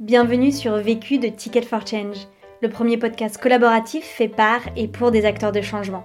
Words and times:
Bienvenue 0.00 0.52
sur 0.52 0.76
Vécu 0.76 1.18
de 1.18 1.26
Ticket 1.26 1.62
for 1.62 1.84
Change, 1.84 2.28
le 2.62 2.68
premier 2.68 2.98
podcast 2.98 3.36
collaboratif 3.36 4.04
fait 4.04 4.28
par 4.28 4.60
et 4.76 4.86
pour 4.86 5.10
des 5.10 5.24
acteurs 5.24 5.50
de 5.50 5.60
changement. 5.60 6.04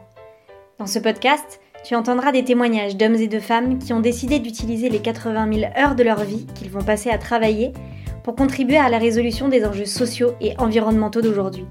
Dans 0.79 0.87
ce 0.87 0.97
podcast, 0.97 1.61
tu 1.83 1.93
entendras 1.93 2.31
des 2.31 2.43
témoignages 2.43 2.97
d'hommes 2.97 3.13
et 3.13 3.27
de 3.27 3.39
femmes 3.39 3.77
qui 3.77 3.93
ont 3.93 3.99
décidé 3.99 4.39
d'utiliser 4.39 4.89
les 4.89 4.97
80 4.97 5.53
000 5.53 5.71
heures 5.77 5.93
de 5.93 6.01
leur 6.01 6.23
vie 6.23 6.47
qu'ils 6.55 6.71
vont 6.71 6.81
passer 6.81 7.11
à 7.11 7.19
travailler 7.19 7.71
pour 8.23 8.35
contribuer 8.35 8.77
à 8.77 8.89
la 8.89 8.97
résolution 8.97 9.47
des 9.47 9.63
enjeux 9.63 9.85
sociaux 9.85 10.33
et 10.41 10.57
environnementaux 10.57 11.21
d'aujourd'hui. 11.21 11.67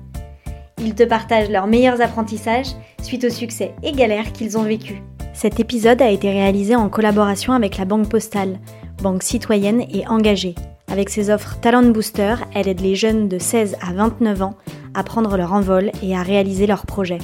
Ils 0.79 0.95
te 0.95 1.02
partagent 1.02 1.50
leurs 1.50 1.66
meilleurs 1.66 2.00
apprentissages 2.00 2.70
suite 3.02 3.25
aux 3.25 3.30
succès 3.30 3.75
et 3.82 3.91
galères 3.91 4.30
qu'ils 4.30 4.57
ont 4.57 4.62
vécus. 4.62 4.98
Cet 5.34 5.59
épisode 5.59 6.00
a 6.00 6.11
été 6.11 6.30
réalisé 6.30 6.77
en 6.77 6.89
collaboration 6.89 7.52
avec 7.52 7.79
la 7.79 7.84
Banque 7.84 8.09
Postale, 8.09 8.61
banque 9.02 9.25
citoyenne 9.25 9.84
et 9.93 10.07
engagée. 10.07 10.54
Avec 10.93 11.09
ses 11.09 11.30
offres 11.30 11.59
Talent 11.59 11.84
Booster, 11.84 12.34
elle 12.54 12.68
aide 12.68 12.82
les 12.82 12.96
jeunes 12.96 13.27
de 13.27 13.38
16 13.38 13.79
à 13.80 13.95
29 13.95 14.43
ans 14.43 14.58
à 14.93 15.03
prendre 15.03 15.39
leur 15.39 15.54
envol 15.54 15.90
et 16.03 16.14
à 16.14 16.22
réaliser 16.22 16.66
leurs 16.66 16.85
projets. 16.85 17.16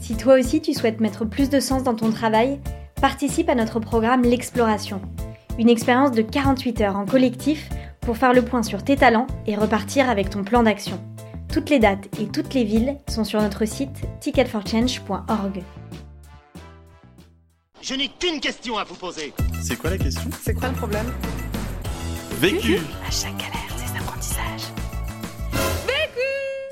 Si 0.00 0.16
toi 0.16 0.34
aussi 0.40 0.60
tu 0.60 0.74
souhaites 0.74 0.98
mettre 0.98 1.24
plus 1.24 1.48
de 1.48 1.60
sens 1.60 1.84
dans 1.84 1.94
ton 1.94 2.10
travail, 2.10 2.58
participe 3.00 3.48
à 3.48 3.54
notre 3.54 3.78
programme 3.78 4.22
L'Exploration, 4.22 5.00
une 5.56 5.68
expérience 5.68 6.10
de 6.10 6.22
48 6.22 6.80
heures 6.80 6.96
en 6.96 7.06
collectif 7.06 7.68
pour 8.00 8.16
faire 8.16 8.32
le 8.32 8.42
point 8.42 8.64
sur 8.64 8.82
tes 8.82 8.96
talents 8.96 9.28
et 9.46 9.54
repartir 9.54 10.10
avec 10.10 10.28
ton 10.28 10.42
plan 10.42 10.64
d'action. 10.64 11.00
Toutes 11.52 11.70
les 11.70 11.78
dates 11.78 12.08
et 12.20 12.26
toutes 12.26 12.54
les 12.54 12.64
villes 12.64 12.96
sont 13.08 13.22
sur 13.22 13.40
notre 13.40 13.66
site 13.66 14.02
ticketforchange.org. 14.18 15.62
Je 17.80 17.94
n'ai 17.94 18.08
qu'une 18.08 18.40
question 18.40 18.78
à 18.78 18.82
vous 18.82 18.96
poser. 18.96 19.32
C'est 19.62 19.76
quoi 19.76 19.90
la 19.90 19.98
question? 19.98 20.28
C'est 20.42 20.54
quoi 20.54 20.70
le 20.70 20.74
problème? 20.74 21.06
Vécu 22.42 22.78
À 23.06 23.10
chaque 23.12 23.36
galère, 23.36 23.72
des 23.76 24.00
apprentissages. 24.00 24.74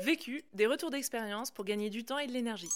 Vécu, 0.03 0.43
des 0.53 0.67
retours 0.67 0.91
d'expérience 0.91 1.49
pour 1.49 1.63
gagner 1.63 1.89
du 1.89 2.03
temps 2.03 2.17
et 2.17 2.27
de 2.27 2.33
l'énergie. 2.33 2.67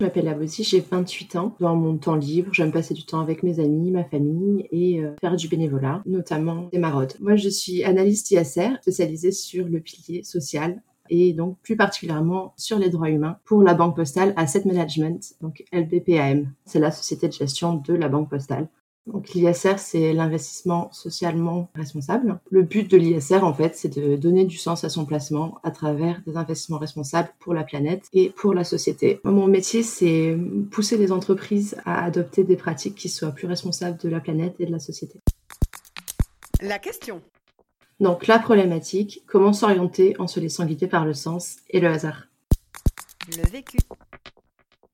Je 0.00 0.04
m'appelle 0.04 0.26
Abosi, 0.26 0.64
j'ai 0.64 0.80
28 0.80 1.36
ans. 1.36 1.54
Dans 1.60 1.76
mon 1.76 1.98
temps 1.98 2.16
libre, 2.16 2.52
j'aime 2.52 2.72
passer 2.72 2.94
du 2.94 3.06
temps 3.06 3.20
avec 3.20 3.44
mes 3.44 3.60
amis, 3.60 3.92
ma 3.92 4.02
famille 4.02 4.66
et 4.72 5.00
euh, 5.00 5.14
faire 5.20 5.36
du 5.36 5.46
bénévolat, 5.46 6.02
notamment 6.04 6.68
des 6.72 6.78
maraudes. 6.78 7.14
Moi, 7.20 7.36
je 7.36 7.48
suis 7.48 7.84
analyste 7.84 8.32
ISR, 8.32 8.70
spécialisée 8.82 9.30
sur 9.30 9.68
le 9.68 9.78
pilier 9.78 10.24
social 10.24 10.82
et 11.10 11.32
donc 11.32 11.58
plus 11.62 11.76
particulièrement 11.76 12.54
sur 12.56 12.80
les 12.80 12.90
droits 12.90 13.08
humains 13.08 13.38
pour 13.44 13.62
la 13.62 13.74
Banque 13.74 13.94
Postale 13.94 14.34
Asset 14.36 14.64
Management, 14.64 15.36
donc 15.40 15.62
LBPAM. 15.72 16.52
C'est 16.64 16.80
la 16.80 16.90
société 16.90 17.28
de 17.28 17.34
gestion 17.34 17.76
de 17.76 17.94
la 17.94 18.08
Banque 18.08 18.28
Postale. 18.30 18.68
Donc 19.12 19.30
l'ISR, 19.30 19.78
c'est 19.78 20.12
l'investissement 20.12 20.92
socialement 20.92 21.70
responsable. 21.74 22.40
Le 22.50 22.62
but 22.62 22.90
de 22.90 22.98
l'ISR, 22.98 23.42
en 23.42 23.54
fait, 23.54 23.74
c'est 23.74 23.88
de 23.88 24.16
donner 24.16 24.44
du 24.44 24.58
sens 24.58 24.84
à 24.84 24.90
son 24.90 25.06
placement 25.06 25.58
à 25.62 25.70
travers 25.70 26.20
des 26.26 26.36
investissements 26.36 26.78
responsables 26.78 27.30
pour 27.40 27.54
la 27.54 27.64
planète 27.64 28.04
et 28.12 28.28
pour 28.28 28.52
la 28.52 28.64
société. 28.64 29.20
Mon 29.24 29.46
métier, 29.46 29.82
c'est 29.82 30.36
pousser 30.70 30.98
les 30.98 31.10
entreprises 31.10 31.76
à 31.86 32.04
adopter 32.04 32.44
des 32.44 32.56
pratiques 32.56 32.96
qui 32.96 33.08
soient 33.08 33.32
plus 33.32 33.46
responsables 33.46 33.98
de 33.98 34.10
la 34.10 34.20
planète 34.20 34.56
et 34.58 34.66
de 34.66 34.72
la 34.72 34.78
société. 34.78 35.20
La 36.60 36.78
question. 36.78 37.22
Donc 38.00 38.26
la 38.26 38.38
problématique, 38.38 39.22
comment 39.26 39.54
s'orienter 39.54 40.16
en 40.18 40.26
se 40.26 40.38
laissant 40.38 40.66
guider 40.66 40.86
par 40.86 41.06
le 41.06 41.14
sens 41.14 41.56
et 41.70 41.80
le 41.80 41.88
hasard? 41.88 42.24
Le 43.36 43.48
vécu. 43.48 43.78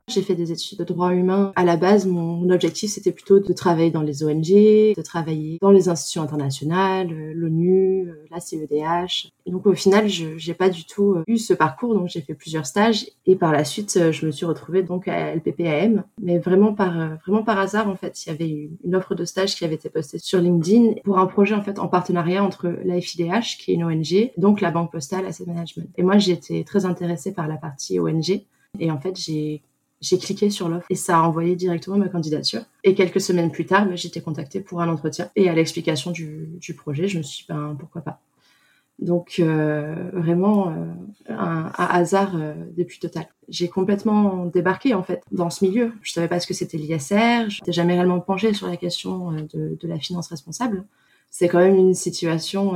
J'ai 0.07 0.21
fait 0.21 0.35
des 0.35 0.53
études 0.53 0.79
de 0.79 0.85
droit 0.85 1.15
humain. 1.15 1.53
À 1.57 1.65
la 1.65 1.79
base, 1.79 2.07
mon 2.07 2.51
objectif, 2.51 2.91
c'était 2.91 3.11
plutôt 3.11 3.41
de 3.41 3.53
travailler 3.55 3.91
dans 3.91 4.03
les 4.03 4.23
ONG, 4.23 4.45
de 4.45 5.03
travailler 5.03 5.59
dans 5.63 5.71
les 5.71 5.89
institutions 5.89 6.21
internationales, 6.21 7.11
euh, 7.11 7.33
l'ONU, 7.35 8.11
euh, 8.11 8.27
la 8.31 8.39
CEDH. 8.39 9.31
Donc, 9.47 9.65
au 9.67 9.73
final, 9.73 10.07
je 10.11 10.27
n'ai 10.47 10.55
pas 10.55 10.69
du 10.69 10.85
tout 10.85 11.15
euh, 11.15 11.25
eu 11.27 11.39
ce 11.39 11.55
parcours. 11.55 11.95
Donc, 11.95 12.09
j'ai 12.09 12.21
fait 12.21 12.35
plusieurs 12.35 12.67
stages. 12.67 13.07
Et 13.25 13.35
par 13.35 13.51
la 13.51 13.65
suite, 13.65 13.99
je 14.13 14.27
me 14.27 14.31
suis 14.31 14.45
retrouvée 14.45 14.83
donc 14.83 15.09
à 15.09 15.35
LPPAM. 15.35 16.05
Mais 16.21 16.39
vraiment 16.39 16.75
par, 16.75 17.17
vraiment 17.25 17.43
par 17.43 17.59
hasard, 17.59 17.89
en 17.89 17.97
fait. 17.97 18.27
Il 18.27 18.29
y 18.29 18.33
avait 18.33 18.71
une 18.85 18.95
offre 18.95 19.15
de 19.15 19.25
stage 19.25 19.57
qui 19.57 19.65
avait 19.65 19.77
été 19.77 19.89
postée 19.89 20.19
sur 20.19 20.39
LinkedIn 20.39 21.01
pour 21.03 21.19
un 21.19 21.27
projet, 21.27 21.55
en 21.55 21.63
fait, 21.63 21.79
en 21.79 21.89
partenariat 21.89 22.45
entre 22.45 22.69
la 22.85 23.01
FIDH, 23.01 23.57
qui 23.59 23.73
est 23.73 23.75
une 23.75 23.85
ONG, 23.85 24.33
donc 24.37 24.61
la 24.61 24.71
Banque 24.71 24.93
Postale 24.93 25.25
Asset 25.25 25.47
Management. 25.47 25.89
Et 25.97 26.03
moi, 26.03 26.19
j'étais 26.19 26.63
très 26.63 26.85
intéressée 26.85 27.33
par 27.33 27.49
la 27.49 27.57
partie 27.57 27.99
ONG. 27.99 28.43
Et 28.81 28.91
en 28.91 28.99
fait, 28.99 29.17
j'ai 29.17 29.63
j'ai 30.05 30.19
cliqué 30.19 30.51
sur 30.51 30.69
l'offre 30.69 30.87
et 30.91 30.95
ça 30.95 31.19
a 31.19 31.23
envoyé 31.23 31.57
directement 31.57 31.97
ma 31.97 32.09
candidature. 32.09 32.61
Et 32.83 32.95
quelques 32.95 33.23
semaines 33.23 33.51
plus 33.51 33.65
tard, 33.65 33.87
ben, 33.87 33.97
j'étais 33.97 34.21
contactée 34.21 34.61
pour 34.61 34.83
un 34.83 34.89
entretien. 34.89 35.31
Et 35.35 35.49
à 35.49 35.55
l'explication 35.55 36.11
du, 36.11 36.61
projet, 36.77 37.09
je 37.09 37.19
me 37.19 37.23
suis 37.23 37.45
dit, 37.45 37.47
ben, 37.49 37.75
pourquoi 37.79 38.03
pas. 38.03 38.21
Donc 38.99 39.37
euh, 39.41 40.11
vraiment 40.13 40.69
euh, 40.69 40.85
un, 41.29 41.73
hasard 41.77 42.37
euh, 42.37 42.55
des 42.77 42.85
plus 42.85 42.99
total. 42.99 43.27
J'ai 43.49 43.69
complètement 43.69 44.47
débarqué 44.47 44.95
en 44.95 45.03
fait 45.03 45.23
dans 45.33 45.51
ce 45.51 45.65
milieu. 45.65 45.93
Je 46.03 46.13
savais 46.13 46.29
pas 46.29 46.39
ce 46.39 46.47
que 46.47 46.55
c'était 46.55 46.77
l'ISR. 46.77 47.49
Je 47.49 47.61
n'étais 47.61 47.73
jamais 47.73 47.95
réellement 47.95 48.21
penchée 48.21 48.53
sur 48.53 48.69
la 48.69 48.77
question 48.77 49.33
euh, 49.33 49.77
de, 49.81 49.89
la 49.89 49.99
finance 49.99 50.29
responsable. 50.29 50.85
C'est 51.31 51.49
quand 51.49 51.59
même 51.59 51.75
une 51.75 51.95
situation 51.95 52.75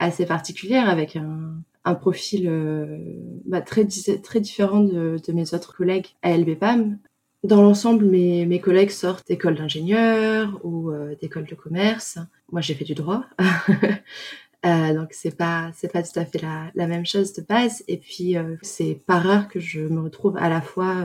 assez 0.00 0.26
particulière 0.26 0.88
avec 0.88 1.14
un, 1.14 1.54
un 1.84 1.94
profil 1.94 2.46
euh, 2.48 2.98
bah, 3.44 3.60
très, 3.60 3.86
très 4.22 4.40
différent 4.40 4.80
de, 4.80 5.18
de, 5.24 5.32
mes 5.32 5.54
autres 5.54 5.74
collègues 5.74 6.08
à 6.22 6.36
LBPAM. 6.36 6.98
Dans 7.44 7.60
l'ensemble, 7.62 8.04
mes, 8.04 8.46
mes 8.46 8.60
collègues 8.60 8.90
sortent 8.90 9.26
d'écoles 9.26 9.56
d'ingénieurs 9.56 10.60
ou 10.62 10.90
euh, 10.90 11.16
d'écoles 11.20 11.46
de 11.46 11.56
commerce. 11.56 12.18
Moi, 12.52 12.60
j'ai 12.60 12.74
fait 12.74 12.84
du 12.84 12.94
droit. 12.94 13.24
euh, 14.66 14.94
donc, 14.94 15.08
c'est 15.10 15.36
pas, 15.36 15.72
c'est 15.74 15.92
pas 15.92 16.04
tout 16.04 16.16
à 16.20 16.24
fait 16.24 16.40
la, 16.40 16.70
la 16.76 16.86
même 16.86 17.04
chose 17.04 17.32
de 17.32 17.42
base. 17.42 17.82
Et 17.88 17.96
puis, 17.96 18.36
c'est 18.62 19.00
pas 19.06 19.18
rare 19.18 19.48
que 19.48 19.58
je 19.58 19.80
me 19.80 20.00
retrouve 20.00 20.36
à 20.36 20.48
la 20.48 20.60
fois 20.60 21.04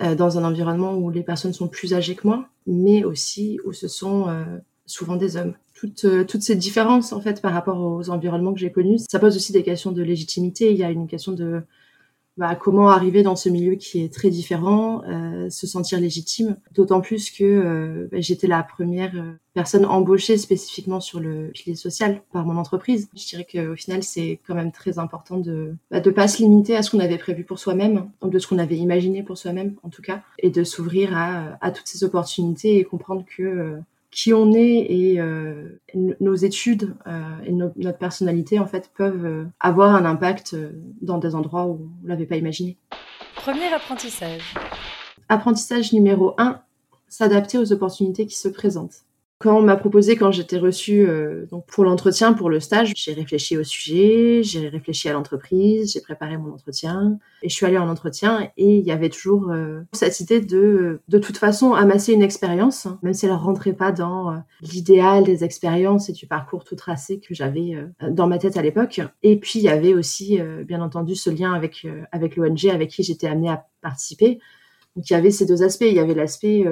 dans 0.00 0.38
un 0.38 0.44
environnement 0.44 0.94
où 0.94 1.10
les 1.10 1.22
personnes 1.22 1.52
sont 1.52 1.68
plus 1.68 1.94
âgées 1.94 2.16
que 2.16 2.26
moi, 2.26 2.48
mais 2.66 3.04
aussi 3.04 3.60
où 3.64 3.72
ce 3.72 3.86
sont 3.86 4.26
souvent 4.86 5.14
des 5.14 5.36
hommes 5.36 5.54
toutes, 5.76 6.04
euh, 6.04 6.24
toutes 6.24 6.42
ces 6.42 6.56
différences 6.56 7.12
en 7.12 7.20
fait 7.20 7.40
par 7.40 7.52
rapport 7.52 7.80
aux 7.80 8.10
environnements 8.10 8.52
que 8.52 8.58
j'ai 8.58 8.72
connus. 8.72 9.00
Ça 9.08 9.18
pose 9.18 9.36
aussi 9.36 9.52
des 9.52 9.62
questions 9.62 9.92
de 9.92 10.02
légitimité. 10.02 10.72
Il 10.72 10.78
y 10.78 10.84
a 10.84 10.90
une 10.90 11.06
question 11.06 11.32
de 11.32 11.62
bah, 12.36 12.54
comment 12.54 12.90
arriver 12.90 13.22
dans 13.22 13.36
ce 13.36 13.48
milieu 13.48 13.76
qui 13.76 14.04
est 14.04 14.12
très 14.12 14.28
différent, 14.28 15.02
euh, 15.08 15.48
se 15.48 15.66
sentir 15.66 15.98
légitime. 15.98 16.56
D'autant 16.74 17.00
plus 17.00 17.30
que 17.30 17.44
euh, 17.44 18.08
bah, 18.12 18.18
j'étais 18.20 18.46
la 18.46 18.62
première 18.62 19.14
euh, 19.16 19.32
personne 19.54 19.86
embauchée 19.86 20.36
spécifiquement 20.36 21.00
sur 21.00 21.18
le 21.18 21.50
pilier 21.54 21.76
social 21.76 22.20
par 22.32 22.44
mon 22.44 22.58
entreprise. 22.58 23.08
Je 23.16 23.26
dirais 23.26 23.46
qu'au 23.50 23.74
final, 23.74 24.02
c'est 24.02 24.38
quand 24.46 24.54
même 24.54 24.70
très 24.70 24.98
important 24.98 25.38
de 25.38 25.74
bah, 25.90 26.00
de 26.00 26.10
pas 26.10 26.28
se 26.28 26.42
limiter 26.42 26.76
à 26.76 26.82
ce 26.82 26.90
qu'on 26.90 27.00
avait 27.00 27.16
prévu 27.16 27.42
pour 27.42 27.58
soi-même, 27.58 28.10
de 28.22 28.38
ce 28.38 28.46
qu'on 28.46 28.58
avait 28.58 28.76
imaginé 28.76 29.22
pour 29.22 29.38
soi-même 29.38 29.74
en 29.82 29.88
tout 29.88 30.02
cas, 30.02 30.20
et 30.38 30.50
de 30.50 30.62
s'ouvrir 30.62 31.16
à, 31.16 31.56
à 31.62 31.70
toutes 31.70 31.86
ces 31.86 32.04
opportunités 32.04 32.76
et 32.76 32.84
comprendre 32.84 33.24
que 33.34 33.80
qui 34.16 34.32
on 34.32 34.52
est 34.54 34.86
et 34.88 35.20
euh, 35.20 35.78
nos 35.94 36.34
études 36.34 36.96
euh, 37.06 37.20
et 37.44 37.52
no 37.52 37.70
notre 37.76 37.98
personnalité 37.98 38.58
en 38.58 38.66
fait 38.66 38.90
peuvent 38.96 39.26
euh, 39.26 39.44
avoir 39.60 39.94
un 39.94 40.06
impact 40.06 40.56
dans 41.02 41.18
des 41.18 41.34
endroits 41.34 41.66
où 41.66 41.90
on 42.02 42.08
l'avait 42.08 42.24
pas 42.24 42.36
imaginé. 42.36 42.78
Premier 43.34 43.66
apprentissage. 43.72 44.54
Apprentissage 45.28 45.92
numéro 45.92 46.34
1, 46.38 46.62
s'adapter 47.08 47.58
aux 47.58 47.72
opportunités 47.72 48.26
qui 48.26 48.36
se 48.36 48.48
présentent. 48.48 49.05
Quand 49.38 49.58
on 49.58 49.60
m'a 49.60 49.76
proposé, 49.76 50.16
quand 50.16 50.32
j'étais 50.32 50.56
reçue 50.56 51.06
euh, 51.06 51.44
donc 51.50 51.66
pour 51.66 51.84
l'entretien, 51.84 52.32
pour 52.32 52.48
le 52.48 52.58
stage, 52.58 52.94
j'ai 52.96 53.12
réfléchi 53.12 53.58
au 53.58 53.64
sujet, 53.64 54.42
j'ai 54.42 54.66
réfléchi 54.70 55.10
à 55.10 55.12
l'entreprise, 55.12 55.92
j'ai 55.92 56.00
préparé 56.00 56.38
mon 56.38 56.54
entretien 56.54 57.18
et 57.42 57.50
je 57.50 57.54
suis 57.54 57.66
allée 57.66 57.76
en 57.76 57.90
entretien 57.90 58.50
et 58.56 58.78
il 58.78 58.86
y 58.86 58.92
avait 58.92 59.10
toujours 59.10 59.50
euh, 59.50 59.82
cette 59.92 60.20
idée 60.20 60.40
de 60.40 61.02
de 61.08 61.18
toute 61.18 61.36
façon 61.36 61.74
amasser 61.74 62.14
une 62.14 62.22
expérience, 62.22 62.86
hein, 62.86 62.98
même 63.02 63.12
si 63.12 63.26
elle 63.26 63.32
rentrait 63.32 63.74
pas 63.74 63.92
dans 63.92 64.32
euh, 64.32 64.36
l'idéal 64.62 65.24
des 65.24 65.44
expériences 65.44 66.08
et 66.08 66.14
du 66.14 66.26
parcours 66.26 66.64
tout 66.64 66.76
tracé 66.76 67.20
que 67.20 67.34
j'avais 67.34 67.76
dans 68.08 68.28
ma 68.28 68.38
tête 68.38 68.56
à 68.56 68.62
l'époque. 68.62 69.02
Et 69.22 69.36
puis 69.36 69.58
il 69.58 69.62
y 69.64 69.68
avait 69.68 69.92
aussi 69.92 70.40
bien 70.64 70.80
entendu 70.80 71.14
ce 71.14 71.28
lien 71.28 71.52
avec 71.52 71.86
avec 72.10 72.36
l'ONG 72.36 72.68
avec 72.72 72.88
qui 72.88 73.02
j'étais 73.02 73.26
amenée 73.26 73.50
à 73.50 73.66
participer. 73.82 74.38
Donc 74.96 75.10
il 75.10 75.12
y 75.12 75.16
avait 75.16 75.30
ces 75.30 75.44
deux 75.44 75.62
aspects. 75.62 75.84
Il 75.86 75.94
y 75.94 75.98
avait 75.98 76.14
l'aspect 76.14 76.64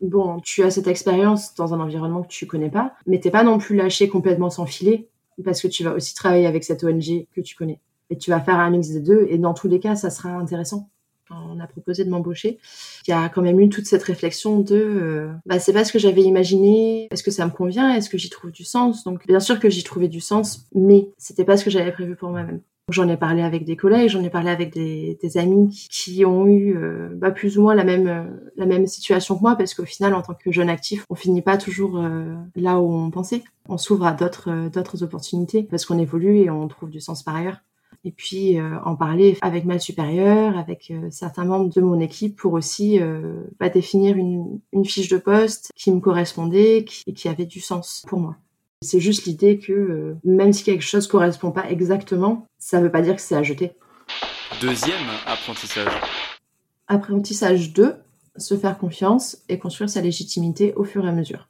bon, 0.00 0.40
tu 0.40 0.62
as 0.62 0.70
cette 0.70 0.86
expérience 0.86 1.54
dans 1.54 1.74
un 1.74 1.80
environnement 1.80 2.22
que 2.22 2.28
tu 2.28 2.46
connais 2.46 2.70
pas, 2.70 2.94
mais 3.06 3.20
t'es 3.20 3.30
pas 3.30 3.42
non 3.42 3.58
plus 3.58 3.76
lâché 3.76 4.08
complètement 4.08 4.50
sans 4.50 4.66
filet, 4.66 5.08
parce 5.44 5.60
que 5.60 5.68
tu 5.68 5.84
vas 5.84 5.94
aussi 5.94 6.14
travailler 6.14 6.46
avec 6.46 6.64
cette 6.64 6.84
ONG 6.84 7.26
que 7.34 7.40
tu 7.40 7.54
connais. 7.54 7.80
Et 8.10 8.16
tu 8.16 8.30
vas 8.30 8.40
faire 8.40 8.56
un 8.56 8.70
mix 8.70 8.88
des 8.88 9.00
deux, 9.00 9.26
et 9.28 9.38
dans 9.38 9.54
tous 9.54 9.68
les 9.68 9.80
cas, 9.80 9.94
ça 9.94 10.10
sera 10.10 10.30
intéressant. 10.30 10.88
On 11.30 11.60
a 11.60 11.66
proposé 11.66 12.06
de 12.06 12.10
m'embaucher, 12.10 12.58
il 13.06 13.10
y 13.10 13.12
a 13.12 13.28
quand 13.28 13.42
même 13.42 13.60
eu 13.60 13.68
toute 13.68 13.84
cette 13.84 14.02
réflexion 14.02 14.60
de, 14.60 14.74
euh, 14.74 15.30
bah, 15.44 15.58
c'est 15.58 15.74
pas 15.74 15.84
ce 15.84 15.92
que 15.92 15.98
j'avais 15.98 16.22
imaginé, 16.22 17.06
est-ce 17.10 17.22
que 17.22 17.30
ça 17.30 17.44
me 17.44 17.50
convient, 17.50 17.94
est-ce 17.94 18.08
que 18.08 18.16
j'y 18.16 18.30
trouve 18.30 18.50
du 18.50 18.64
sens? 18.64 19.04
Donc, 19.04 19.26
bien 19.26 19.38
sûr 19.38 19.60
que 19.60 19.68
j'y 19.68 19.84
trouvais 19.84 20.08
du 20.08 20.22
sens, 20.22 20.66
mais 20.74 21.10
c'était 21.18 21.44
pas 21.44 21.58
ce 21.58 21.64
que 21.66 21.70
j'avais 21.70 21.92
prévu 21.92 22.16
pour 22.16 22.30
moi-même. 22.30 22.62
J'en 22.90 23.06
ai 23.08 23.18
parlé 23.18 23.42
avec 23.42 23.66
des 23.66 23.76
collègues, 23.76 24.08
j'en 24.08 24.22
ai 24.22 24.30
parlé 24.30 24.48
avec 24.48 24.72
des, 24.72 25.18
amis 25.36 25.68
qui, 25.68 25.88
qui 25.88 26.24
ont 26.24 26.46
eu 26.46 26.74
euh, 26.74 27.10
bah, 27.14 27.30
plus 27.30 27.58
ou 27.58 27.62
moins 27.62 27.74
la 27.74 27.84
même 27.84 28.08
euh, 28.08 28.24
la 28.56 28.64
même 28.64 28.86
situation 28.86 29.36
que 29.36 29.42
moi, 29.42 29.56
parce 29.56 29.74
qu'au 29.74 29.84
final, 29.84 30.14
en 30.14 30.22
tant 30.22 30.32
que 30.32 30.50
jeune 30.50 30.70
actif, 30.70 31.04
on 31.10 31.14
finit 31.14 31.42
pas 31.42 31.58
toujours 31.58 31.98
euh, 31.98 32.34
là 32.56 32.78
où 32.78 32.90
on 32.90 33.10
pensait. 33.10 33.44
On 33.68 33.76
s'ouvre 33.76 34.06
à 34.06 34.12
d'autres 34.12 34.70
d'autres 34.70 35.02
opportunités 35.02 35.64
parce 35.64 35.84
qu'on 35.84 35.98
évolue 35.98 36.38
et 36.38 36.50
on 36.50 36.66
trouve 36.66 36.88
du 36.88 37.00
sens 37.00 37.22
par 37.22 37.36
ailleurs. 37.36 37.58
Et 38.04 38.12
puis 38.12 38.58
en 38.84 38.94
parler 38.96 39.36
avec 39.42 39.64
ma 39.64 39.78
supérieure, 39.78 40.56
avec 40.56 40.92
certains 41.10 41.44
membres 41.44 41.74
de 41.74 41.80
mon 41.80 42.00
équipe 42.00 42.36
pour 42.36 42.52
aussi 42.52 43.00
bah, 43.58 43.68
définir 43.68 44.16
une, 44.16 44.60
une 44.72 44.84
fiche 44.84 45.08
de 45.08 45.18
poste 45.18 45.72
qui 45.74 45.90
me 45.90 46.00
correspondait 46.00 46.84
qui, 46.84 47.02
et 47.06 47.12
qui 47.12 47.28
avait 47.28 47.44
du 47.44 47.60
sens 47.60 48.04
pour 48.08 48.20
moi. 48.20 48.36
C'est 48.82 49.00
juste 49.00 49.24
l'idée 49.26 49.58
que 49.58 49.72
euh, 49.72 50.16
même 50.24 50.52
si 50.52 50.62
quelque 50.62 50.84
chose 50.84 51.08
correspond 51.08 51.50
pas 51.50 51.68
exactement, 51.68 52.46
ça 52.58 52.80
veut 52.80 52.92
pas 52.92 53.02
dire 53.02 53.16
que 53.16 53.20
c'est 53.20 53.34
à 53.34 53.42
jeter. 53.42 53.72
Deuxième 54.60 55.08
apprentissage. 55.26 55.92
Apprentissage 56.86 57.72
2, 57.72 57.96
se 58.36 58.56
faire 58.56 58.78
confiance 58.78 59.38
et 59.48 59.58
construire 59.58 59.90
sa 59.90 60.00
légitimité 60.00 60.74
au 60.74 60.84
fur 60.84 61.04
et 61.04 61.08
à 61.08 61.12
mesure 61.12 61.48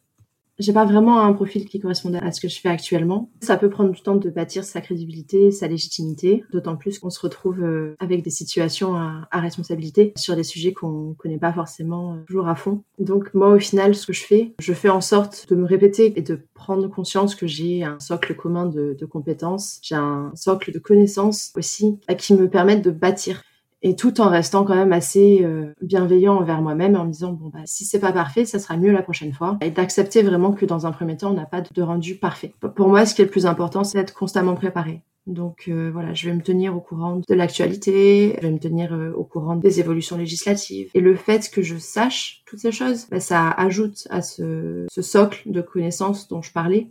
j'ai 0.59 0.73
pas 0.73 0.85
vraiment 0.85 1.21
un 1.21 1.33
profil 1.33 1.67
qui 1.67 1.81
corresponde 1.81 2.17
à 2.17 2.33
ce 2.33 2.41
que 2.41 2.49
je 2.49 2.61
fais 2.61 2.69
actuellement. 2.69 3.31
Ça 3.41 3.57
peut 3.57 3.71
prendre 3.71 3.91
du 3.91 4.01
temps 4.03 4.17
de 4.17 4.31
bâtir 4.31 4.65
sa 4.65 4.81
crédibilité, 4.81 5.51
sa 5.51 5.69
légitimité, 5.69 6.45
d'autant 6.53 6.77
plus 6.77 6.99
qu'on 6.99 7.11
se 7.11 7.21
retrouve 7.21 7.63
euh, 7.63 7.95
avec 8.01 8.23
des 8.23 8.31
situations 8.31 8.97
à, 8.97 9.27
responsabilité 9.33 10.13
sur 10.17 10.35
des 10.35 10.43
sujets 10.43 10.73
qu'on 10.73 11.15
connaît 11.15 11.39
pas 11.39 11.53
forcément 11.53 12.15
euh, 12.15 12.25
toujours 12.27 12.49
à 12.49 12.55
fond. 12.55 12.83
Donc 12.99 13.33
moi 13.35 13.51
au 13.51 13.59
final 13.59 13.95
ce 13.95 14.07
que 14.07 14.13
je 14.13 14.25
fais, 14.25 14.55
je 14.59 14.73
fais 14.73 14.89
en 14.89 15.01
sorte 15.01 15.49
de 15.49 15.55
me 15.55 15.65
répéter 15.65 16.13
et 16.19 16.23
de 16.23 16.41
prendre 16.55 16.89
conscience 16.89 17.35
que 17.35 17.47
j'ai 17.47 17.85
un 17.85 18.01
socle 18.01 18.35
commun 18.35 18.67
de, 18.67 18.97
de 18.99 19.07
compétences, 19.07 19.79
j'ai 19.83 19.95
un 19.95 20.33
socle 20.35 20.73
de 20.73 20.79
connaissances 20.79 21.53
aussi 21.57 21.99
qui 22.19 22.35
me 22.35 22.49
permettent 22.49 22.83
de 22.83 22.91
bâtir 22.91 23.43
et 23.83 23.97
tout 23.97 24.21
en 24.21 24.29
restant 24.29 24.65
quand 24.65 24.75
même 24.75 24.93
assez 24.93 25.41
euh, 25.43 25.73
bienveillant 25.83 26.37
envers 26.37 26.61
moi-même 26.63 26.97
en 26.97 27.05
me 27.05 27.13
disant 27.13 27.33
bon 27.33 27.49
bah 27.49 27.61
si 27.65 27.85
c'est 27.85 28.01
pas 28.01 28.13
parfait 28.13 28.45
ça 28.45 28.59
sera 28.59 28.77
mieux 28.77 28.93
la 28.93 29.03
prochaine 29.03 29.33
fois. 29.33 29.59
Et 29.61 29.71
d'accepter 29.71 30.23
vraiment 30.23 30.53
que 30.53 30.67
dans 30.67 30.87
un 30.87 30.93
premier 30.93 31.17
temps 31.17 31.31
on 31.31 31.35
n'a 31.35 31.47
pas 31.47 31.63
de 31.63 31.83
rendu 31.83 32.17
parfait. 32.17 32.53
Pour 32.77 32.89
moi 32.89 33.07
ce 33.07 33.15
qui 33.15 33.23
est 33.23 33.27
le 33.27 33.31
plus 33.31 33.47
important 33.47 33.85
c'est 33.85 33.99
d'être 33.99 34.15
constamment 34.15 34.55
préparé. 34.55 35.03
Donc 35.29 35.65
euh, 35.69 35.91
voilà, 35.93 36.15
je 36.15 36.29
vais 36.29 36.35
me 36.35 36.41
tenir 36.41 36.75
au 36.75 36.81
courant 36.81 37.17
de 37.17 37.35
l'actualité, 37.35 38.35
je 38.37 38.47
vais 38.47 38.53
me 38.53 38.59
tenir 38.59 38.95
euh, 38.95 39.13
au 39.13 39.25
courant 39.25 39.57
des 39.57 39.79
évolutions 39.79 40.17
législatives. 40.17 40.91
Et 40.95 41.01
le 41.01 41.15
fait 41.15 41.51
que 41.51 41.61
je 41.61 41.77
sache 41.77 42.43
toutes 42.47 42.61
ces 42.61 42.73
choses, 42.73 43.07
bah, 43.11 43.21
ça 43.21 43.51
ajoute 43.51 44.09
à 44.09 44.23
ce, 44.23 44.87
ce 44.91 45.03
socle 45.03 45.43
de 45.51 45.61
connaissances 45.61 46.29
dont 46.29 46.41
je 46.41 46.51
parlais 46.51 46.89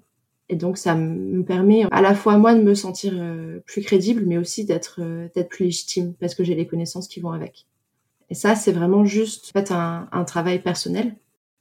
et 0.49 0.55
donc 0.55 0.77
ça 0.77 0.95
me 0.95 1.43
permet 1.43 1.85
à 1.91 2.01
la 2.01 2.15
fois 2.15 2.37
moi 2.37 2.55
de 2.55 2.61
me 2.61 2.73
sentir 2.73 3.13
euh, 3.15 3.59
plus 3.65 3.81
crédible, 3.81 4.23
mais 4.25 4.37
aussi 4.37 4.65
d'être 4.65 5.01
euh, 5.01 5.27
d'être 5.35 5.49
plus 5.49 5.65
légitime 5.65 6.13
parce 6.19 6.35
que 6.35 6.43
j'ai 6.43 6.55
les 6.55 6.67
connaissances 6.67 7.07
qui 7.07 7.19
vont 7.19 7.31
avec. 7.31 7.65
Et 8.29 8.35
ça, 8.35 8.55
c'est 8.55 8.71
vraiment 8.71 9.05
juste 9.05 9.49
en 9.49 9.59
fait 9.59 9.71
un, 9.71 10.07
un 10.11 10.23
travail 10.23 10.59
personnel 10.59 11.15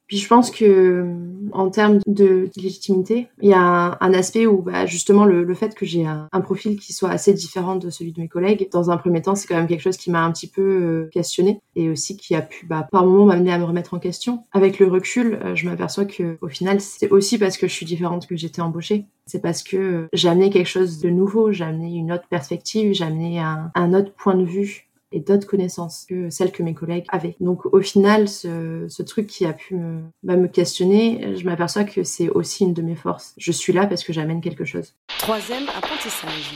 puis 0.06 0.18
je 0.18 0.28
pense 0.28 0.50
que 0.50 1.04
en 1.52 1.70
termes 1.70 1.98
de 2.06 2.48
légitimité, 2.56 3.28
il 3.40 3.50
y 3.50 3.54
a 3.54 3.98
un, 4.00 4.12
aspect 4.14 4.46
où 4.46 4.62
bah, 4.62 4.86
justement 4.86 5.24
le, 5.24 5.54
fait 5.54 5.74
que 5.74 5.84
j'ai 5.84 6.06
un, 6.06 6.28
profil 6.40 6.78
qui 6.78 6.92
soit 6.92 7.10
assez 7.10 7.32
différent 7.32 7.76
de 7.76 7.90
celui 7.90 8.12
de 8.12 8.20
mes 8.20 8.28
collègues, 8.28 8.68
dans 8.72 8.90
un 8.90 8.96
premier 8.96 9.20
temps, 9.20 9.34
c'est 9.34 9.48
quand 9.48 9.56
même 9.56 9.66
quelque 9.66 9.80
chose 9.80 9.96
qui 9.96 10.10
m'a 10.10 10.24
un 10.24 10.30
petit 10.30 10.46
peu 10.46 10.62
euh, 10.62 11.08
questionné 11.12 11.60
et 11.74 11.88
aussi 11.88 12.16
qui 12.16 12.34
a 12.34 12.42
pu 12.42 12.66
bah, 12.66 12.86
par 12.90 13.04
moments 13.04 13.26
m'amener 13.26 13.52
à 13.52 13.58
me 13.58 13.64
remettre 13.64 13.94
en 13.94 13.98
question. 13.98 14.44
Avec 14.52 14.78
le 14.78 14.86
recul, 14.86 15.40
euh, 15.44 15.54
je 15.54 15.66
m'aperçois 15.68 16.04
que 16.04 16.36
au 16.40 16.48
final, 16.48 16.80
c'est 16.80 17.10
aussi 17.10 17.38
parce 17.38 17.56
que 17.56 17.66
je 17.66 17.72
suis 17.72 17.86
différente 17.86 18.26
que 18.26 18.36
j'étais 18.36 18.62
embauchée. 18.62 19.06
C'est 19.26 19.42
parce 19.42 19.62
que 19.62 20.06
j'ai 20.12 20.28
amené 20.28 20.50
quelque 20.50 20.68
chose 20.68 21.00
de 21.00 21.10
nouveau, 21.10 21.50
j'ai 21.50 21.64
amené 21.64 21.96
une 21.96 22.12
autre 22.12 22.28
perspective, 22.28 22.92
j'ai 22.92 23.04
amené 23.04 23.40
un, 23.40 23.72
un 23.74 23.92
autre 23.92 24.12
point 24.12 24.36
de 24.36 24.44
vue 24.44 24.85
et 25.12 25.20
d'autres 25.20 25.46
connaissances 25.46 26.04
que 26.08 26.30
celles 26.30 26.52
que 26.52 26.62
mes 26.62 26.74
collègues 26.74 27.04
avaient. 27.08 27.36
Donc 27.40 27.66
au 27.66 27.80
final, 27.80 28.28
ce, 28.28 28.86
ce 28.88 29.02
truc 29.02 29.26
qui 29.26 29.46
a 29.46 29.52
pu 29.52 29.76
me, 29.76 30.02
bah, 30.22 30.36
me 30.36 30.48
questionner, 30.48 31.36
je 31.36 31.44
m'aperçois 31.44 31.84
que 31.84 32.02
c'est 32.02 32.28
aussi 32.30 32.64
une 32.64 32.74
de 32.74 32.82
mes 32.82 32.96
forces. 32.96 33.34
Je 33.36 33.52
suis 33.52 33.72
là 33.72 33.86
parce 33.86 34.04
que 34.04 34.12
j'amène 34.12 34.40
quelque 34.40 34.64
chose. 34.64 34.94
Troisième 35.18 35.68
apprentissage. 35.76 36.54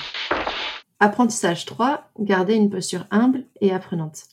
Apprentissage 0.98 1.64
3, 1.64 2.10
garder 2.18 2.54
une 2.54 2.68
posture 2.68 3.06
humble 3.10 3.44
et 3.60 3.72
apprenante. 3.72 4.24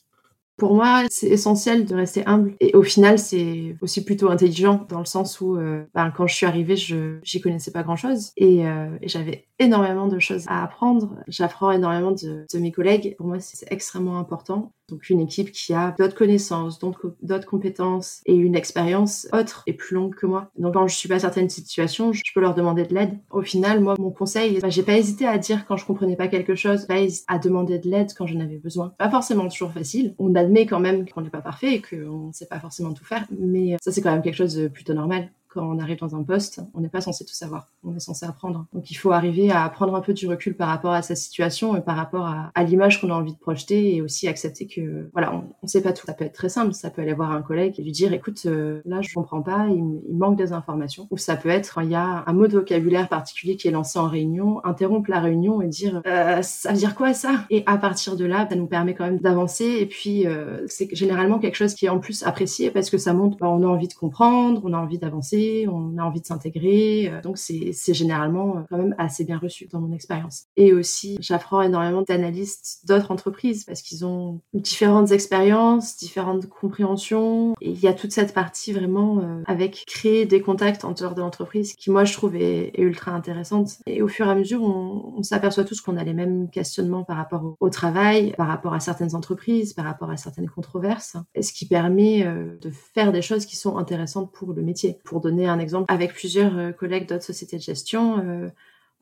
Pour 0.58 0.74
moi, 0.74 1.04
c'est 1.08 1.28
essentiel 1.28 1.84
de 1.86 1.94
rester 1.94 2.26
humble. 2.26 2.54
Et 2.58 2.74
au 2.74 2.82
final, 2.82 3.18
c'est 3.20 3.76
aussi 3.80 4.04
plutôt 4.04 4.28
intelligent 4.28 4.84
dans 4.88 4.98
le 4.98 5.04
sens 5.04 5.40
où, 5.40 5.56
euh, 5.56 5.84
ben, 5.94 6.10
quand 6.10 6.26
je 6.26 6.34
suis 6.34 6.46
arrivée, 6.46 6.76
je 6.76 7.20
j'y 7.22 7.40
connaissais 7.40 7.70
pas 7.70 7.84
grand-chose 7.84 8.32
et, 8.36 8.66
euh, 8.66 8.88
j'avais 9.02 9.46
énormément 9.60 10.08
de 10.08 10.18
choses 10.18 10.44
à 10.48 10.64
apprendre. 10.64 11.14
J'apprends 11.28 11.70
énormément 11.70 12.10
de, 12.10 12.44
de 12.52 12.58
mes 12.58 12.72
collègues. 12.72 13.14
Pour 13.18 13.28
moi, 13.28 13.38
c'est 13.38 13.70
extrêmement 13.72 14.18
important. 14.18 14.72
Donc 14.88 15.10
une 15.10 15.20
équipe 15.20 15.52
qui 15.52 15.74
a 15.74 15.94
d'autres 15.98 16.14
connaissances, 16.14 16.78
d'autres 16.78 17.46
compétences 17.46 18.22
et 18.26 18.34
une 18.34 18.54
expérience 18.54 19.28
autre 19.32 19.62
et 19.66 19.72
plus 19.72 19.94
longue 19.94 20.14
que 20.14 20.26
moi. 20.26 20.50
Donc 20.58 20.74
quand 20.74 20.88
je 20.88 20.94
suis 20.94 21.08
pas 21.08 21.18
certaines 21.18 21.50
situations, 21.50 22.12
je 22.12 22.22
peux 22.34 22.40
leur 22.40 22.54
demander 22.54 22.84
de 22.84 22.94
l'aide. 22.94 23.18
Au 23.30 23.42
final, 23.42 23.80
moi, 23.80 23.94
mon 23.98 24.10
conseil, 24.10 24.58
bah, 24.60 24.70
j'ai 24.70 24.82
pas 24.82 24.96
hésité 24.96 25.26
à 25.26 25.38
dire 25.38 25.66
quand 25.66 25.76
je 25.76 25.84
comprenais 25.84 26.16
pas 26.16 26.28
quelque 26.28 26.54
chose, 26.54 26.86
pas 26.86 26.96
à 27.28 27.38
demander 27.38 27.78
de 27.78 27.88
l'aide 27.88 28.12
quand 28.16 28.26
j'en 28.26 28.40
avais 28.40 28.58
besoin. 28.58 28.94
Pas 28.98 29.10
forcément 29.10 29.48
toujours 29.48 29.72
facile. 29.72 30.14
On 30.18 30.34
admet 30.34 30.66
quand 30.66 30.80
même 30.80 31.08
qu'on 31.08 31.20
n'est 31.20 31.30
pas 31.30 31.42
parfait 31.42 31.74
et 31.74 31.82
qu'on 31.82 32.32
sait 32.32 32.46
pas 32.46 32.60
forcément 32.60 32.92
tout 32.92 33.04
faire, 33.04 33.26
mais 33.38 33.76
ça 33.82 33.92
c'est 33.92 34.00
quand 34.00 34.12
même 34.12 34.22
quelque 34.22 34.36
chose 34.36 34.54
de 34.54 34.68
plutôt 34.68 34.94
normal 34.94 35.30
quand 35.48 35.62
on 35.62 35.78
arrive 35.78 35.98
dans 35.98 36.14
un 36.14 36.22
poste, 36.22 36.60
on 36.74 36.80
n'est 36.80 36.88
pas 36.88 37.00
censé 37.00 37.24
tout 37.24 37.34
savoir, 37.34 37.68
on 37.82 37.96
est 37.96 38.00
censé 38.00 38.26
apprendre. 38.26 38.66
Donc 38.72 38.90
il 38.90 38.94
faut 38.94 39.12
arriver 39.12 39.50
à 39.50 39.68
prendre 39.68 39.94
un 39.94 40.00
peu 40.00 40.12
du 40.12 40.28
recul 40.28 40.54
par 40.54 40.68
rapport 40.68 40.92
à 40.92 41.02
sa 41.02 41.14
situation 41.14 41.76
et 41.76 41.80
par 41.80 41.96
rapport 41.96 42.26
à, 42.26 42.64
l'image 42.64 43.00
qu'on 43.00 43.10
a 43.10 43.14
envie 43.14 43.32
de 43.32 43.38
projeter 43.38 43.96
et 43.96 44.02
aussi 44.02 44.28
accepter 44.28 44.66
que 44.66 45.08
voilà, 45.12 45.34
on, 45.34 45.44
ne 45.62 45.68
sait 45.68 45.80
pas 45.80 45.92
tout. 45.92 46.06
Ça 46.06 46.12
peut 46.12 46.24
être 46.24 46.34
très 46.34 46.48
simple, 46.48 46.74
ça 46.74 46.90
peut 46.90 47.02
aller 47.02 47.14
voir 47.14 47.32
un 47.32 47.40
collègue 47.40 47.74
et 47.78 47.82
lui 47.82 47.92
dire 47.92 48.12
écoute, 48.12 48.42
euh, 48.46 48.82
là 48.84 49.00
je 49.00 49.12
comprends 49.14 49.42
pas, 49.42 49.66
il, 49.68 50.00
il, 50.08 50.16
manque 50.16 50.36
des 50.36 50.52
informations. 50.52 51.08
Ou 51.10 51.16
ça 51.16 51.36
peut 51.36 51.48
être 51.48 51.80
il 51.82 51.90
y 51.90 51.94
a 51.94 52.24
un 52.26 52.32
mot 52.32 52.46
de 52.46 52.58
vocabulaire 52.58 53.08
particulier 53.08 53.56
qui 53.56 53.68
est 53.68 53.70
lancé 53.70 53.98
en 53.98 54.08
réunion, 54.08 54.64
interrompre 54.64 55.10
la 55.10 55.20
réunion 55.20 55.62
et 55.62 55.68
dire 55.68 56.02
euh, 56.06 56.42
ça 56.42 56.72
veut 56.72 56.78
dire 56.78 56.94
quoi 56.94 57.14
ça? 57.14 57.46
Et 57.50 57.62
à 57.66 57.78
partir 57.78 58.16
de 58.16 58.24
là, 58.24 58.46
ça 58.48 58.56
nous 58.56 58.66
permet 58.66 58.94
quand 58.94 59.04
même 59.04 59.18
d'avancer 59.18 59.78
et 59.80 59.86
puis 59.86 60.26
euh, 60.26 60.66
c'est 60.66 60.94
généralement 60.94 61.38
quelque 61.38 61.56
chose 61.56 61.74
qui 61.74 61.86
est 61.86 61.90
en 61.90 62.00
plus 62.00 62.22
apprécié 62.24 62.70
parce 62.70 62.90
que 62.90 62.98
ça 62.98 63.14
montre 63.14 63.38
bah, 63.38 63.48
on 63.48 63.62
a 63.62 63.66
envie 63.66 63.88
de 63.88 63.94
comprendre, 63.94 64.60
on 64.64 64.72
a 64.74 64.78
envie 64.78 64.98
d'avancer 64.98 65.37
on 65.68 65.98
a 65.98 66.02
envie 66.02 66.20
de 66.20 66.26
s'intégrer. 66.26 67.10
Euh, 67.12 67.20
donc 67.20 67.38
c'est 67.38 67.94
généralement 67.94 68.56
euh, 68.56 68.60
quand 68.68 68.78
même 68.78 68.94
assez 68.98 69.24
bien 69.24 69.38
reçu 69.38 69.68
dans 69.70 69.80
mon 69.80 69.92
expérience. 69.92 70.46
Et 70.56 70.72
aussi, 70.72 71.18
j'apprends 71.20 71.62
énormément 71.62 72.02
d'analystes 72.02 72.86
d'autres 72.86 73.10
entreprises 73.10 73.64
parce 73.64 73.82
qu'ils 73.82 74.04
ont 74.04 74.40
différentes 74.54 75.12
expériences, 75.12 75.96
différentes 75.96 76.46
compréhensions. 76.48 77.54
Et 77.60 77.70
il 77.70 77.80
y 77.80 77.88
a 77.88 77.92
toute 77.92 78.12
cette 78.12 78.34
partie 78.34 78.72
vraiment 78.72 79.20
euh, 79.20 79.42
avec 79.46 79.84
créer 79.86 80.26
des 80.26 80.40
contacts 80.40 80.84
en 80.84 80.92
dehors 80.92 81.14
de 81.14 81.20
l'entreprise 81.20 81.74
qui 81.74 81.90
moi 81.90 82.04
je 82.04 82.12
trouve 82.12 82.36
est, 82.36 82.72
ultra 82.78 83.12
intéressante. 83.12 83.78
Et 83.86 84.02
au 84.02 84.08
fur 84.08 84.26
et 84.26 84.30
à 84.30 84.34
mesure, 84.34 84.62
on, 84.62 85.22
s'aperçoit 85.22 85.64
tous 85.64 85.80
qu'on 85.80 85.96
a 85.96 86.04
les 86.04 86.14
mêmes 86.14 86.48
questionnements 86.48 87.04
par 87.04 87.16
rapport 87.16 87.44
au, 87.44 87.56
au, 87.60 87.70
travail, 87.70 88.32
par 88.36 88.46
rapport 88.46 88.72
à 88.72 88.80
certaines 88.80 89.14
entreprises, 89.14 89.72
par 89.72 89.84
rapport 89.84 90.10
à 90.10 90.16
certaines 90.16 90.48
controverses. 90.48 91.16
Et 91.34 91.42
ce 91.42 91.52
qui 91.52 91.66
permet 91.66 92.24
de 92.24 92.70
faire 92.70 93.12
des 93.12 93.20
choses 93.20 93.44
qui 93.46 93.56
sont 93.56 93.76
intéressantes 93.76 94.32
pour 94.32 94.52
le 94.52 94.62
métier, 94.62 94.98
pour 95.04 95.20
donner 95.30 95.46
un 95.46 95.58
exemple, 95.58 95.92
avec 95.92 96.14
plusieurs 96.14 96.56
euh, 96.56 96.72
collègues 96.72 97.08
d'autres 97.08 97.24
sociétés 97.24 97.56
de 97.56 97.62
gestion, 97.62 98.18
euh, 98.18 98.48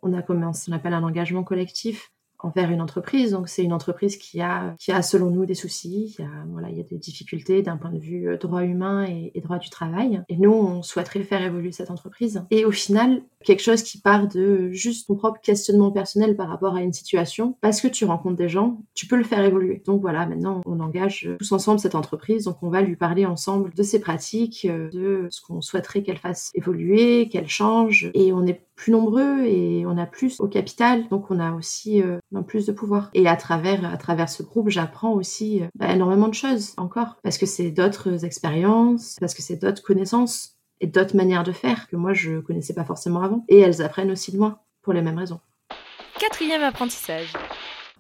on 0.03 0.13
a 0.13 0.23
commencé 0.23 0.71
ce 0.71 0.77
appelle 0.77 0.95
un 0.95 1.03
engagement 1.03 1.45
collectif 1.45 2.13
envers 2.47 2.71
une 2.71 2.81
entreprise. 2.81 3.33
Donc 3.33 3.49
c'est 3.49 3.63
une 3.63 3.73
entreprise 3.73 4.17
qui 4.17 4.41
a, 4.41 4.75
qui 4.79 4.93
a 4.93 5.03
selon 5.03 5.31
nous 5.31 5.47
des 5.47 5.55
soucis, 5.55 6.15
il 6.19 6.23
y 6.23 6.27
a, 6.27 6.31
voilà, 6.51 6.71
il 6.71 6.77
y 6.77 6.81
a 6.81 6.85
des 6.85 6.99
difficultés 6.99 7.63
d'un 7.63 7.77
point 7.77 7.93
de 7.93 7.99
vue 7.99 8.29
euh, 8.29 8.37
droit 8.37 8.63
humain 8.63 9.05
et, 9.05 9.33
et, 9.35 9.41
droit 9.41 9.59
du 9.59 9.71
travail. 9.71 10.23
Et 10.29 10.37
nous, 10.37 10.53
on 10.53 10.83
souhaiterait 10.83 11.23
faire 11.23 11.43
évoluer 11.43 11.73
cette 11.73 11.91
entreprise. 11.91 12.43
Et 12.51 12.65
au 12.65 12.71
final, 12.71 13.23
quelque 13.45 13.63
chose 13.63 13.83
qui 13.83 14.01
part 14.01 14.29
de 14.29 14.71
juste 14.73 15.07
ton 15.07 15.15
propre 15.15 15.41
questionnement 15.41 15.91
personnel 15.91 16.37
par 16.37 16.49
rapport 16.49 16.75
à 16.75 16.83
une 16.83 16.93
situation, 16.93 17.57
parce 17.61 17.81
que 17.81 17.89
tu 17.89 18.05
rencontres 18.05 18.37
des 18.37 18.49
gens, 18.49 18.83
tu 18.95 19.07
peux 19.07 19.17
le 19.17 19.25
faire 19.25 19.45
évoluer. 19.45 19.83
Donc 19.87 20.01
voilà, 20.01 20.27
maintenant 20.27 20.61
on 20.67 20.81
engage 20.81 21.29
tous 21.39 21.53
ensemble 21.53 21.79
cette 21.79 21.95
entreprise, 21.95 22.45
donc 22.45 22.59
on 22.63 22.69
va 22.69 22.83
lui 22.83 22.97
parler 22.97 23.25
ensemble 23.25 23.73
de 23.73 23.83
ses 23.83 24.01
pratiques, 24.01 24.67
euh, 24.69 24.91
de 24.91 25.29
ce 25.31 25.41
qu'on 25.41 25.61
souhaiterait 25.61 26.03
qu'elle 26.03 26.19
fasse 26.19 26.51
évoluer, 26.55 27.29
qu'elle 27.29 27.49
change, 27.49 28.11
et 28.15 28.33
on 28.33 28.47
est 28.47 28.61
plus 28.77 28.93
nombreux 28.93 29.45
et 29.45 29.85
on 29.87 29.97
a 29.97 30.07
plus 30.07 30.39
au 30.41 30.49
capital, 30.49 31.09
donc 31.09 31.31
on 31.31 31.41
a 31.41 31.53
aussi 31.53 32.03
euh, 32.03 32.19
plus 32.43 32.67
de 32.67 32.73
pouvoir. 32.73 33.11
Et 33.15 33.27
à 33.29 33.37
travers, 33.37 33.85
à 33.85 33.97
travers 33.97 34.29
ce 34.29 34.43
groupe, 34.43 34.69
j'apprends 34.69 35.13
aussi 35.13 35.63
euh, 35.63 35.67
bah, 35.75 35.93
énormément 35.93 36.29
de 36.29 36.35
choses 36.35 36.75
encore, 36.77 37.17
parce 37.23 37.39
que 37.39 37.47
c'est 37.47 37.71
d'autres 37.71 38.25
expériences, 38.25 39.17
parce 39.21 39.35
que 39.35 39.43
c'est 39.43 39.57
d'autres 39.57 39.83
connaissances 39.83 40.57
et 40.81 40.87
d'autres 40.87 41.17
manières 41.17 41.45
de 41.45 41.53
faire 41.53 41.89
que 41.89 41.97
moi 41.97 42.13
je 42.13 42.41
connaissais 42.41 42.75
pas 42.75 42.85
forcément 42.85 43.23
avant. 43.23 43.45
Et 43.49 43.59
elles 43.59 43.83
apprennent 43.83 44.11
aussi 44.11 44.33
de 44.33 44.39
moi, 44.39 44.65
pour 44.83 44.93
les 44.93 45.03
mêmes 45.03 45.19
raisons. 45.19 45.41
Quatrième 46.19 46.63
apprentissage. 46.63 47.33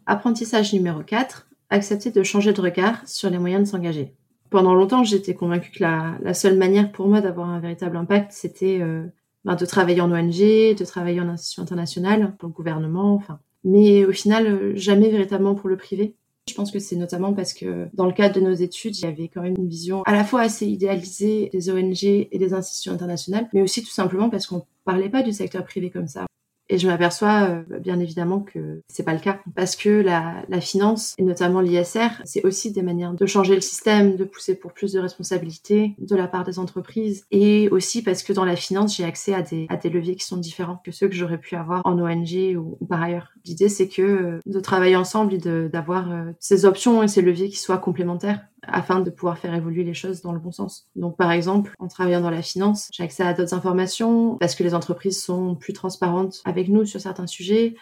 Apprentissage 0.07 0.73
numéro 0.73 1.02
4, 1.02 1.49
accepter 1.71 2.11
de 2.11 2.23
changer 2.23 2.52
de 2.52 2.61
regard 2.61 3.07
sur 3.07 3.28
les 3.28 3.38
moyens 3.38 3.64
de 3.64 3.69
s'engager. 3.69 4.14
Pendant 4.50 4.75
longtemps, 4.75 5.02
j'étais 5.02 5.35
convaincue 5.35 5.73
que 5.73 5.83
la, 5.83 6.16
la, 6.23 6.33
seule 6.33 6.57
manière 6.57 6.93
pour 6.93 7.09
moi 7.09 7.21
d'avoir 7.21 7.49
un 7.49 7.59
véritable 7.59 7.97
impact, 7.97 8.31
c'était 8.31 8.78
euh, 8.81 9.05
ben, 9.45 9.57
de 9.57 9.66
travailler 9.66 10.00
en 10.00 10.12
ONG, 10.12 10.38
de 10.76 10.85
travailler 10.85 11.21
en 11.21 11.28
institution 11.28 11.62
internationale, 11.62 12.37
pour 12.38 12.49
le 12.49 12.55
gouvernement, 12.55 13.14
enfin 13.14 13.40
mais 13.67 14.05
au 14.05 14.13
final, 14.13 14.77
jamais 14.77 15.11
véritablement 15.11 15.57
pour 15.57 15.69
le 15.69 15.77
privé. 15.77 16.15
Je 16.49 16.55
pense 16.55 16.71
que 16.71 16.79
c'est 16.79 16.95
notamment 16.95 17.35
parce 17.35 17.53
que 17.53 17.89
dans 17.95 18.07
le 18.07 18.13
cadre 18.13 18.37
de 18.37 18.41
nos 18.41 18.55
études, 18.55 18.97
il 18.97 19.03
y 19.03 19.09
avait 19.09 19.29
quand 19.29 19.43
même 19.43 19.57
une 19.59 19.69
vision 19.69 20.05
à 20.05 20.13
la 20.13 20.25
fois 20.25 20.43
assez 20.43 20.65
idéalisée 20.67 21.51
des 21.53 21.71
ONG 21.71 22.05
et 22.05 22.39
des 22.39 22.55
institutions 22.55 22.93
internationales, 22.93 23.49
mais 23.53 23.63
aussi 23.63 23.83
tout 23.83 23.91
simplement 23.91 24.31
parce 24.31 24.47
qu'on 24.47 24.65
parlait 24.85 25.09
pas 25.09 25.25
du 25.25 25.33
secteur 25.33 25.65
privé 25.65 25.91
comme 25.91 26.07
ça. 26.07 26.25
Et 26.69 26.79
je 26.79 26.87
m'aperçois 26.87 27.49
euh, 27.49 27.79
bien 27.79 28.01
évidemment 28.01 28.41
que 28.41 28.83
c'est 28.89 29.05
pas 29.05 29.15
le 29.15 29.21
cas. 29.21 29.41
Parce 29.55 29.77
que 29.77 29.89
la, 29.89 30.45
la 30.49 30.61
finance 30.61 31.15
et 31.19 31.23
notamment 31.23 31.61
l'ISR, 31.61 32.23
c'est 32.25 32.45
aussi 32.45 32.73
des 32.73 32.83
manières 32.83 33.15
de 33.15 33.27
changer 33.27 33.55
le 33.55 33.61
système, 33.61 34.17
de 34.17 34.25
pousser 34.25 34.55
pour 34.55 34.73
plus 34.73 34.93
de 34.93 35.01
responsabilités 35.01 35.95
de 35.99 36.17
la 36.17 36.27
part 36.27 36.45
des 36.45 36.59
entreprises. 36.59 37.25
Et 37.31 37.69
aussi 37.71 38.03
parce 38.03 38.23
que 38.23 38.33
dans 38.33 38.45
la 38.45 38.57
finance, 38.57 38.97
j'ai 38.97 39.05
accès 39.05 39.35
à 39.35 39.43
des, 39.43 39.67
à 39.69 39.77
des 39.77 39.91
leviers 39.91 40.17
qui 40.17 40.25
sont 40.25 40.37
différents 40.37 40.81
que 40.85 40.91
ceux 40.91 41.09
que 41.09 41.15
j'aurais 41.15 41.39
pu 41.39 41.57
avoir 41.57 41.83
en 41.85 41.99
ONG 41.99 42.57
ou, 42.57 42.79
par 42.87 43.03
ailleurs. 43.03 43.33
L'idée, 43.45 43.69
c'est 43.69 43.89
que 43.89 44.03
euh, 44.03 44.41
de 44.47 44.61
travailler 44.61 44.97
ensemble 44.97 45.35
et 45.35 45.69
d'avoir 45.69 46.11
euh, 46.11 46.33
ces 46.41 46.65
options 46.65 47.03
et 47.03 47.09
ces 47.09 47.23
leviers 47.23 47.49
qui 47.49 47.59
soient 47.59 47.79
complémentaires 47.79 48.41
afin 48.69 49.01
de 49.01 49.11
pouvoir 49.11 49.39
faire 49.39 49.55
évoluer 49.55 49.85
les 49.85 49.95
choses 49.95 50.23
dans 50.23 50.33
le 50.33 50.39
bon 50.39 50.53
sens. 50.53 50.89
Donc 50.97 51.17
par 51.17 51.31
exemple, 51.31 51.75
en 51.79 51.89
travaillant 51.89 52.21
dans 52.21 52.31
la 52.31 52.43
finance, 52.43 52.89
j'ai 52.93 53.03
accès 53.03 53.23
à 53.23 53.35
d'autres 53.35 53.55
informations 53.55 54.37
parce 54.39 54.55
que 54.55 54.63
les 54.63 54.75
entreprises 54.75 55.23
sont 55.23 55.55
plus 55.55 55.73
transparentes 55.73 56.43
avec 56.45 56.69
nous 56.69 56.85
sur 56.85 57.01
certains 57.01 57.27
sujets. 57.27 57.77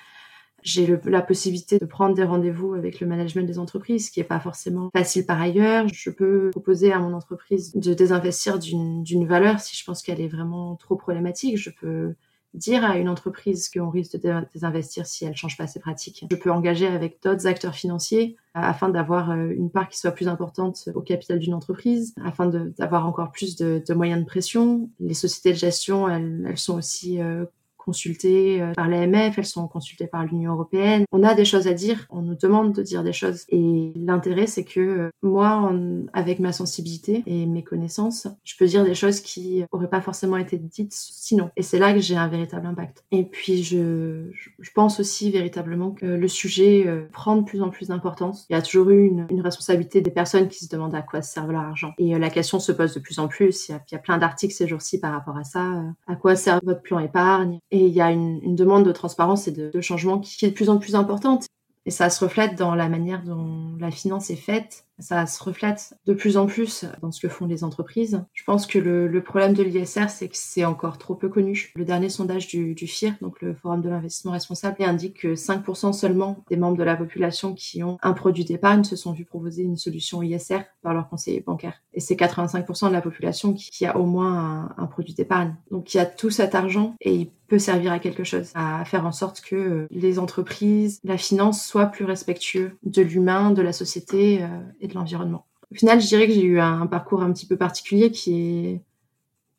J'ai 0.62 0.98
la 1.04 1.20
possibilité 1.20 1.78
de 1.78 1.84
prendre 1.84 2.14
des 2.14 2.24
rendez-vous 2.24 2.72
avec 2.72 2.98
le 2.98 3.06
management 3.06 3.46
des 3.46 3.58
entreprises, 3.58 4.06
ce 4.06 4.10
qui 4.10 4.20
n'est 4.20 4.24
pas 4.24 4.40
forcément 4.40 4.88
facile 4.96 5.26
par 5.26 5.38
ailleurs. 5.38 5.86
Je 5.92 6.08
peux 6.08 6.50
proposer 6.52 6.90
à 6.90 6.98
mon 7.00 7.12
entreprise 7.12 7.74
de 7.74 7.92
désinvestir 7.92 8.58
d'une 8.58 9.26
valeur 9.26 9.60
si 9.60 9.76
je 9.76 9.84
pense 9.84 10.02
qu'elle 10.02 10.22
est 10.22 10.28
vraiment 10.28 10.76
trop 10.76 10.96
problématique. 10.96 11.58
Je 11.58 11.68
peux 11.68 12.14
dire 12.54 12.84
à 12.84 12.96
une 12.96 13.08
entreprise 13.08 13.68
qu'on 13.68 13.90
risque 13.90 14.20
de 14.20 14.32
désinvestir 14.52 15.06
si 15.06 15.24
elle 15.24 15.36
change 15.36 15.56
pas 15.56 15.66
ses 15.66 15.80
pratiques. 15.80 16.24
Je 16.30 16.36
peux 16.36 16.50
engager 16.50 16.86
avec 16.86 17.18
d'autres 17.22 17.46
acteurs 17.46 17.74
financiers 17.74 18.36
euh, 18.56 18.60
afin 18.60 18.88
d'avoir 18.88 19.30
euh, 19.30 19.50
une 19.50 19.70
part 19.70 19.88
qui 19.88 19.98
soit 19.98 20.12
plus 20.12 20.28
importante 20.28 20.88
au 20.94 21.00
capital 21.00 21.40
d'une 21.40 21.54
entreprise, 21.54 22.14
afin 22.24 22.46
d'avoir 22.46 23.06
encore 23.06 23.32
plus 23.32 23.56
de, 23.56 23.82
de, 23.86 23.94
moyens 23.94 24.20
de 24.20 24.26
pression. 24.26 24.88
Les 25.00 25.14
sociétés 25.14 25.50
de 25.50 25.58
gestion, 25.58 26.08
elles, 26.08 26.46
elles 26.48 26.58
sont 26.58 26.78
aussi 26.78 27.20
euh, 27.20 27.44
consultées 27.84 28.62
euh, 28.62 28.72
par 28.72 28.88
l'AMF, 28.88 29.38
elles 29.38 29.44
sont 29.44 29.68
consultées 29.68 30.06
par 30.06 30.24
l'Union 30.24 30.52
européenne. 30.52 31.04
On 31.12 31.22
a 31.22 31.34
des 31.34 31.44
choses 31.44 31.66
à 31.66 31.74
dire, 31.74 32.06
on 32.10 32.22
nous 32.22 32.34
demande 32.34 32.72
de 32.72 32.82
dire 32.82 33.02
des 33.02 33.12
choses. 33.12 33.44
Et 33.50 33.92
l'intérêt, 33.96 34.46
c'est 34.46 34.64
que 34.64 34.80
euh, 34.80 35.10
moi, 35.22 35.72
avec 36.12 36.38
ma 36.40 36.52
sensibilité 36.52 37.22
et 37.26 37.46
mes 37.46 37.62
connaissances, 37.62 38.26
je 38.44 38.54
peux 38.58 38.66
dire 38.66 38.84
des 38.84 38.94
choses 38.94 39.20
qui 39.20 39.64
auraient 39.72 39.88
pas 39.88 40.00
forcément 40.00 40.36
été 40.36 40.56
dites 40.56 40.92
sinon. 40.92 41.50
Et 41.56 41.62
c'est 41.62 41.78
là 41.78 41.92
que 41.92 42.00
j'ai 42.00 42.16
un 42.16 42.28
véritable 42.28 42.66
impact. 42.66 43.04
Et 43.10 43.24
puis, 43.24 43.62
je, 43.62 44.30
je 44.58 44.70
pense 44.74 45.00
aussi 45.00 45.30
véritablement 45.30 45.90
que 45.90 46.06
le 46.06 46.28
sujet 46.28 46.84
euh, 46.86 47.06
prend 47.12 47.36
de 47.36 47.44
plus 47.44 47.62
en 47.62 47.70
plus 47.70 47.88
d'importance. 47.88 48.46
Il 48.48 48.54
y 48.54 48.56
a 48.56 48.62
toujours 48.62 48.90
eu 48.90 49.06
une, 49.06 49.26
une, 49.30 49.40
responsabilité 49.40 50.00
des 50.00 50.10
personnes 50.10 50.48
qui 50.48 50.64
se 50.64 50.70
demandent 50.70 50.94
à 50.94 51.02
quoi 51.02 51.22
sert 51.22 51.46
leur 51.46 51.62
argent. 51.62 51.92
Et 51.98 52.18
la 52.18 52.30
question 52.30 52.58
se 52.58 52.72
pose 52.72 52.94
de 52.94 53.00
plus 53.00 53.18
en 53.18 53.28
plus. 53.28 53.68
Il 53.68 53.72
y 53.72 53.74
a, 53.74 53.82
il 53.90 53.94
y 53.94 53.96
a 53.96 54.00
plein 54.00 54.18
d'articles 54.18 54.54
ces 54.54 54.66
jours-ci 54.66 54.98
par 54.98 55.12
rapport 55.12 55.36
à 55.36 55.44
ça. 55.44 55.82
À 56.06 56.16
quoi 56.16 56.36
sert 56.36 56.60
votre 56.64 56.82
plan 56.82 56.98
épargne 56.98 57.58
et 57.74 57.86
il 57.86 57.92
y 57.92 58.00
a 58.00 58.12
une, 58.12 58.54
demande 58.54 58.86
de 58.86 58.92
transparence 58.92 59.48
et 59.48 59.50
de, 59.50 59.80
changement 59.80 60.20
qui, 60.20 60.46
est 60.46 60.50
de 60.50 60.54
plus 60.54 60.70
en 60.70 60.78
plus 60.78 60.94
importante. 60.94 61.46
Et 61.86 61.90
ça 61.90 62.08
se 62.08 62.22
reflète 62.24 62.56
dans 62.56 62.76
la 62.76 62.88
manière 62.88 63.24
dont 63.24 63.74
la 63.80 63.90
finance 63.90 64.30
est 64.30 64.36
faite 64.36 64.86
ça 64.98 65.26
se 65.26 65.42
reflète 65.42 65.94
de 66.06 66.14
plus 66.14 66.36
en 66.36 66.46
plus 66.46 66.84
dans 67.02 67.10
ce 67.10 67.20
que 67.20 67.28
font 67.28 67.46
les 67.46 67.64
entreprises. 67.64 68.24
Je 68.32 68.44
pense 68.44 68.66
que 68.66 68.78
le, 68.78 69.22
problème 69.22 69.54
de 69.54 69.62
l'ISR, 69.62 70.08
c'est 70.08 70.28
que 70.28 70.36
c'est 70.36 70.64
encore 70.64 70.98
trop 70.98 71.14
peu 71.14 71.28
connu. 71.28 71.72
Le 71.74 71.84
dernier 71.84 72.08
sondage 72.08 72.46
du, 72.46 72.74
FIR, 72.76 73.14
donc 73.20 73.40
le 73.40 73.54
Forum 73.54 73.80
de 73.80 73.88
l'investissement 73.88 74.32
responsable, 74.32 74.82
indique 74.82 75.20
que 75.20 75.34
5% 75.34 75.92
seulement 75.92 76.44
des 76.48 76.56
membres 76.56 76.76
de 76.76 76.82
la 76.82 76.96
population 76.96 77.54
qui 77.54 77.82
ont 77.82 77.98
un 78.02 78.12
produit 78.12 78.44
d'épargne 78.44 78.84
se 78.84 78.96
sont 78.96 79.12
vus 79.12 79.24
proposer 79.24 79.62
une 79.62 79.76
solution 79.76 80.22
ISR 80.22 80.60
par 80.82 80.94
leur 80.94 81.08
conseiller 81.08 81.40
bancaire. 81.40 81.80
Et 81.94 82.00
c'est 82.00 82.14
85% 82.14 82.88
de 82.88 82.92
la 82.92 83.00
population 83.00 83.54
qui, 83.54 83.86
a 83.86 83.96
au 83.96 84.04
moins 84.06 84.74
un, 84.78 84.82
un 84.82 84.86
produit 84.86 85.14
d'épargne. 85.14 85.54
Donc 85.70 85.94
il 85.94 85.96
y 85.96 86.00
a 86.00 86.06
tout 86.06 86.30
cet 86.30 86.54
argent 86.54 86.94
et 87.00 87.14
il 87.14 87.30
peut 87.48 87.58
servir 87.58 87.92
à 87.92 87.98
quelque 87.98 88.24
chose, 88.24 88.50
à 88.54 88.84
faire 88.84 89.06
en 89.06 89.12
sorte 89.12 89.40
que 89.40 89.86
les 89.90 90.18
entreprises, 90.18 91.00
la 91.04 91.18
finance 91.18 91.64
soient 91.64 91.86
plus 91.86 92.04
respectueux 92.04 92.72
de 92.84 93.02
l'humain, 93.02 93.50
de 93.50 93.62
la 93.62 93.72
société 93.72 94.42
euh, 94.42 94.46
et 94.80 94.88
de 94.88 94.94
l'environnement. 94.94 95.46
Au 95.70 95.74
final, 95.74 96.00
je 96.00 96.06
dirais 96.06 96.26
que 96.26 96.32
j'ai 96.32 96.44
eu 96.44 96.60
un, 96.60 96.86
parcours 96.86 97.22
un 97.22 97.32
petit 97.32 97.46
peu 97.46 97.56
particulier 97.56 98.10
qui 98.10 98.34
est 98.34 98.80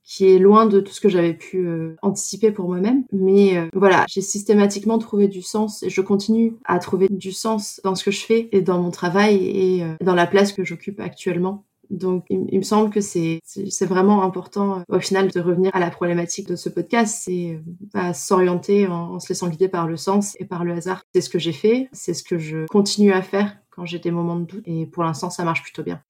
qui 0.05 0.27
est 0.27 0.37
loin 0.37 0.67
de 0.67 0.79
tout 0.79 0.93
ce 0.93 1.01
que 1.01 1.09
j'avais 1.09 1.33
pu 1.33 1.67
euh, 1.67 1.95
anticiper 2.03 2.51
pour 2.51 2.67
moi-même. 2.67 3.03
Mais 3.11 3.57
euh, 3.57 3.67
voilà, 3.73 4.05
j'ai 4.07 4.21
systématiquement 4.21 4.99
trouvé 4.99 5.27
du 5.27 5.41
sens 5.41 5.81
et 5.81 5.89
je 5.89 6.01
continue 6.01 6.53
à 6.63 6.77
trouver 6.77 7.07
du 7.09 7.31
sens 7.31 7.81
dans 7.83 7.95
ce 7.95 8.03
que 8.03 8.11
je 8.11 8.23
fais 8.23 8.47
et 8.51 8.61
dans 8.61 8.79
mon 8.79 8.91
travail 8.91 9.35
et 9.43 9.83
euh, 9.83 9.95
dans 10.01 10.13
la 10.13 10.27
place 10.27 10.53
que 10.53 10.63
j'occupe 10.63 10.99
actuellement. 10.99 11.63
Donc, 11.89 12.25
il, 12.29 12.45
il, 12.51 12.59
me 12.59 12.63
semble 12.63 12.89
que 12.89 13.01
c'est 13.01 13.39
c'est 13.43 13.85
vraiment 13.85 14.23
important 14.23 14.83
au 14.89 14.99
final 14.99 15.29
de 15.29 15.39
revenir 15.39 15.71
à 15.73 15.79
la 15.79 15.89
problématique 15.89 16.47
de 16.47 16.55
ce 16.55 16.69
podcast, 16.69 17.21
c'est 17.23 17.59
bah, 17.93 18.13
s'orienter 18.13 18.87
en, 18.87 19.15
en 19.15 19.19
se 19.19 19.29
laissant 19.29 19.47
guider 19.47 19.67
par 19.67 19.87
le 19.87 19.97
sens 19.97 20.35
et 20.39 20.45
par 20.45 20.63
le 20.63 20.73
hasard. 20.73 21.03
C'est 21.13 21.21
ce 21.21 21.29
que 21.29 21.39
j'ai 21.39 21.53
fait, 21.53 21.89
c'est 21.91 22.13
ce 22.13 22.23
que 22.23 22.37
je 22.37 22.65
continue 22.67 23.11
à 23.11 23.21
faire 23.21 23.57
quand 23.69 23.85
j'ai 23.85 23.99
des 23.99 24.11
moments 24.11 24.37
de 24.37 24.45
doute. 24.45 24.63
Et 24.65 24.85
pour 24.85 25.03
l'instant, 25.03 25.29
ça 25.29 25.43
marche 25.43 25.61
plutôt 25.61 25.83
bien. 25.83 26.01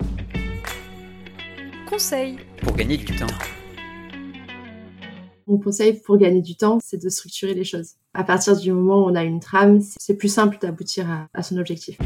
Conseil 1.90 2.38
pour 2.62 2.76
gagner 2.76 2.98
du 2.98 3.06
temps. 3.06 3.26
Mon 5.48 5.60
conseil 5.60 6.02
pour 6.02 6.18
gagner 6.18 6.42
du 6.42 6.56
temps, 6.56 6.80
c'est 6.84 7.02
de 7.02 7.10
structurer 7.10 7.54
les 7.54 7.64
choses. 7.64 7.94
À 8.14 8.24
partir 8.24 8.58
du 8.58 8.72
moment 8.72 9.06
où 9.06 9.10
on 9.12 9.16
a 9.16 9.24
une 9.24 9.40
trame, 9.40 9.80
c'est 10.00 10.16
plus 10.16 10.34
simple 10.34 10.58
d'aboutir 10.60 11.10
à, 11.10 11.28
à, 11.34 11.44
son 11.44 11.58
objectif. 11.58 11.98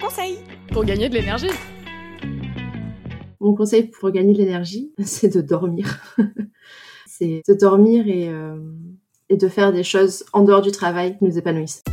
Conseil 0.00 0.38
pour 0.72 0.84
gagner 0.84 1.08
de 1.08 1.14
l'énergie. 1.14 1.50
Mon 3.44 3.54
conseil 3.54 3.82
pour 3.82 4.10
gagner 4.10 4.32
de 4.32 4.38
l'énergie, 4.38 4.90
c'est 5.04 5.28
de 5.28 5.42
dormir. 5.42 6.00
c'est 7.06 7.42
de 7.46 7.52
dormir 7.52 8.08
et, 8.08 8.30
euh, 8.30 8.56
et 9.28 9.36
de 9.36 9.48
faire 9.48 9.70
des 9.70 9.84
choses 9.84 10.24
en 10.32 10.44
dehors 10.44 10.62
du 10.62 10.70
travail 10.70 11.18
qui 11.18 11.24
nous 11.24 11.36
épanouissent. 11.36 11.84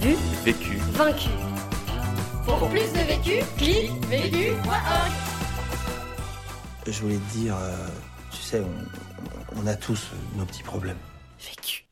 Vu, 0.00 0.16
vécu, 0.44 0.78
vaincu. 0.94 1.28
Pour 2.44 2.68
plus 2.68 2.92
de 2.92 3.06
vécu, 3.06 3.44
clique 3.56 3.92
vécu.org. 4.10 5.12
Je 6.88 7.00
voulais 7.00 7.14
te 7.14 7.38
dire, 7.38 7.54
euh, 7.54 7.86
tu 8.32 8.38
sais, 8.38 8.60
on, 8.60 9.62
on 9.62 9.66
a 9.68 9.76
tous 9.76 10.10
nos 10.36 10.44
petits 10.44 10.64
problèmes. 10.64 10.98
Vécu. 11.38 11.84